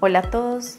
Hola 0.00 0.20
a 0.20 0.30
todos. 0.30 0.76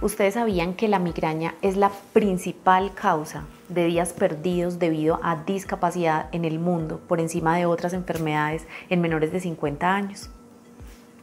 ¿Ustedes 0.00 0.34
sabían 0.34 0.74
que 0.74 0.86
la 0.86 1.00
migraña 1.00 1.56
es 1.60 1.76
la 1.76 1.90
principal 2.12 2.94
causa 2.94 3.46
de 3.68 3.86
días 3.86 4.12
perdidos 4.12 4.78
debido 4.78 5.18
a 5.24 5.42
discapacidad 5.44 6.28
en 6.30 6.44
el 6.44 6.60
mundo 6.60 7.00
por 7.08 7.18
encima 7.18 7.56
de 7.56 7.66
otras 7.66 7.94
enfermedades 7.94 8.64
en 8.90 9.00
menores 9.00 9.32
de 9.32 9.40
50 9.40 9.92
años? 9.92 10.30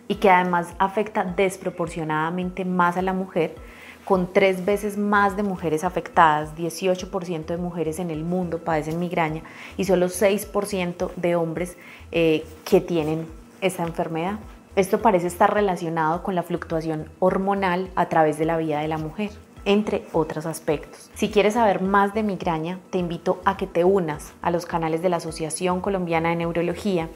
Y 0.10 0.16
que 0.16 0.30
además 0.30 0.74
afecta 0.78 1.24
desproporcionadamente 1.24 2.66
más 2.66 2.98
a 2.98 3.02
la 3.02 3.14
mujer, 3.14 3.56
con 4.04 4.34
tres 4.34 4.66
veces 4.66 4.98
más 4.98 5.38
de 5.38 5.44
mujeres 5.44 5.86
afectadas, 5.86 6.54
18% 6.58 7.46
de 7.46 7.58
mujeres 7.58 8.00
en 8.00 8.12
el 8.12 8.26
mundo 8.26 8.58
padecen 8.58 9.00
migraña 9.00 9.44
y 9.78 9.86
solo 9.86 10.08
6% 10.08 11.12
de 11.16 11.36
hombres 11.38 11.78
eh, 12.12 12.44
que 12.66 12.82
tienen 12.82 13.26
esta 13.62 13.84
enfermedad. 13.84 14.38
Esto 14.74 15.02
parece 15.02 15.28
estar 15.28 15.54
relacionado 15.54 16.24
con 16.24 16.34
la 16.34 16.44
fluctuación 16.44 17.10
hormonal 17.20 17.90
a 17.96 18.08
través 18.08 18.38
de 18.38 18.46
la 18.46 18.56
vida 18.56 18.80
de 18.80 18.88
la 18.88 18.98
mujer, 18.98 19.32
entre 19.66 20.06
otros 20.14 20.46
aspectos. 20.46 21.12
Si 21.14 21.30
quieres 21.30 21.56
saber 21.56 21.82
más 21.82 22.14
de 22.14 22.24
migraña, 22.24 22.80
te 22.90 22.98
invito 22.98 23.42
a 23.44 23.58
que 23.58 23.68
te 23.68 23.84
unas 23.84 24.32
a 24.42 24.50
los 24.50 24.66
canales 24.66 25.02
de 25.02 25.10
la 25.10 25.18
Asociación 25.18 25.82
Colombiana 25.82 26.30
de 26.30 26.38
Neurología, 26.38 27.10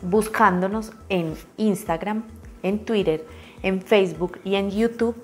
buscándonos 0.00 0.92
en 1.10 1.34
Instagram, 1.58 2.24
en 2.62 2.86
Twitter, 2.86 3.26
en 3.62 3.82
Facebook 3.82 4.40
y 4.42 4.54
en 4.54 4.70
YouTube 4.70 5.22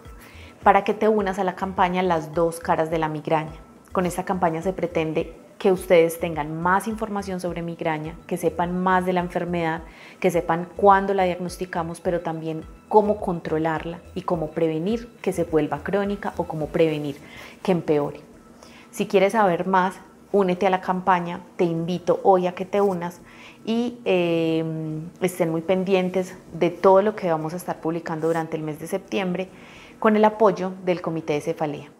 para 0.62 0.84
que 0.84 0.92
te 0.92 1.08
unas 1.08 1.38
a 1.38 1.44
la 1.44 1.56
campaña 1.56 2.02
Las 2.02 2.34
dos 2.34 2.60
caras 2.60 2.90
de 2.90 2.98
la 2.98 3.08
migraña. 3.08 3.56
Con 3.92 4.04
esta 4.04 4.26
campaña 4.26 4.60
se 4.60 4.74
pretende 4.74 5.34
que 5.58 5.72
ustedes 5.72 6.20
tengan 6.20 6.62
más 6.62 6.86
información 6.86 7.40
sobre 7.40 7.62
migraña, 7.62 8.14
que 8.26 8.36
sepan 8.36 8.80
más 8.80 9.04
de 9.04 9.12
la 9.12 9.20
enfermedad, 9.20 9.82
que 10.20 10.30
sepan 10.30 10.68
cuándo 10.76 11.14
la 11.14 11.24
diagnosticamos, 11.24 12.00
pero 12.00 12.20
también 12.20 12.64
cómo 12.88 13.20
controlarla 13.20 14.00
y 14.14 14.22
cómo 14.22 14.50
prevenir 14.50 15.08
que 15.20 15.32
se 15.32 15.44
vuelva 15.44 15.82
crónica 15.82 16.32
o 16.36 16.44
cómo 16.44 16.68
prevenir 16.68 17.16
que 17.62 17.72
empeore. 17.72 18.20
Si 18.92 19.06
quieres 19.06 19.32
saber 19.32 19.66
más, 19.66 19.96
únete 20.30 20.66
a 20.66 20.70
la 20.70 20.80
campaña, 20.80 21.40
te 21.56 21.64
invito 21.64 22.20
hoy 22.22 22.46
a 22.46 22.54
que 22.54 22.64
te 22.64 22.80
unas 22.80 23.20
y 23.64 23.98
eh, 24.04 24.64
estén 25.20 25.50
muy 25.50 25.62
pendientes 25.62 26.36
de 26.52 26.70
todo 26.70 27.02
lo 27.02 27.16
que 27.16 27.30
vamos 27.30 27.52
a 27.52 27.56
estar 27.56 27.80
publicando 27.80 28.28
durante 28.28 28.56
el 28.56 28.62
mes 28.62 28.78
de 28.78 28.86
septiembre 28.86 29.48
con 29.98 30.16
el 30.16 30.24
apoyo 30.24 30.72
del 30.84 31.00
Comité 31.00 31.32
de 31.34 31.40
Cefalea. 31.40 31.97